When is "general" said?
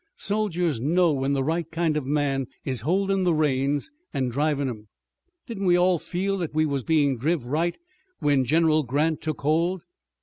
8.43-8.81